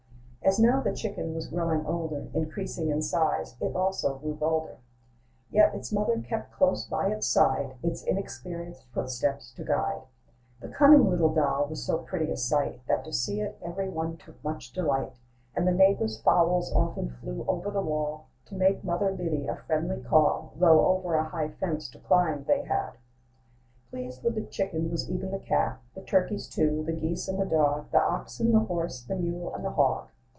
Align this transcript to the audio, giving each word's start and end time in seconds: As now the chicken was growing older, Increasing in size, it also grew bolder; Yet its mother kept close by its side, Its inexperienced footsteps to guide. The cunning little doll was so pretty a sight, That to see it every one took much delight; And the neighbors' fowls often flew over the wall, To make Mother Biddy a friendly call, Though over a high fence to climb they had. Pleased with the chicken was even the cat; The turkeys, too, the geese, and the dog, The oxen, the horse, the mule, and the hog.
As 0.43 0.57
now 0.59 0.81
the 0.81 0.91
chicken 0.91 1.33
was 1.33 1.47
growing 1.47 1.85
older, 1.85 2.27
Increasing 2.33 2.89
in 2.89 3.01
size, 3.03 3.55
it 3.61 3.73
also 3.73 4.15
grew 4.17 4.33
bolder; 4.33 4.77
Yet 5.49 5.73
its 5.73 5.93
mother 5.93 6.19
kept 6.19 6.51
close 6.51 6.83
by 6.83 7.09
its 7.09 7.25
side, 7.25 7.75
Its 7.81 8.03
inexperienced 8.03 8.85
footsteps 8.87 9.53
to 9.53 9.63
guide. 9.63 10.01
The 10.59 10.67
cunning 10.67 11.09
little 11.09 11.33
doll 11.33 11.67
was 11.67 11.83
so 11.85 11.99
pretty 11.99 12.29
a 12.31 12.35
sight, 12.35 12.81
That 12.87 13.05
to 13.05 13.13
see 13.13 13.39
it 13.39 13.59
every 13.61 13.87
one 13.87 14.17
took 14.17 14.43
much 14.43 14.73
delight; 14.73 15.13
And 15.55 15.65
the 15.65 15.71
neighbors' 15.71 16.19
fowls 16.19 16.73
often 16.73 17.09
flew 17.11 17.45
over 17.47 17.69
the 17.71 17.79
wall, 17.81 18.25
To 18.47 18.55
make 18.55 18.83
Mother 18.83 19.13
Biddy 19.13 19.47
a 19.47 19.55
friendly 19.55 20.01
call, 20.01 20.51
Though 20.57 20.85
over 20.87 21.15
a 21.15 21.23
high 21.29 21.49
fence 21.49 21.87
to 21.91 21.99
climb 21.99 22.43
they 22.45 22.63
had. 22.63 22.93
Pleased 23.89 24.23
with 24.23 24.35
the 24.35 24.41
chicken 24.41 24.91
was 24.91 25.09
even 25.09 25.31
the 25.31 25.39
cat; 25.39 25.79
The 25.95 26.01
turkeys, 26.01 26.49
too, 26.49 26.83
the 26.83 26.93
geese, 26.93 27.29
and 27.29 27.39
the 27.39 27.45
dog, 27.45 27.91
The 27.91 28.01
oxen, 28.01 28.51
the 28.51 28.59
horse, 28.59 29.01
the 29.01 29.15
mule, 29.15 29.53
and 29.55 29.63
the 29.63 29.71
hog. 29.71 30.09